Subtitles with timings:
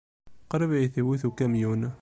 [0.49, 1.81] Qrib ay t-iwit ukamyun.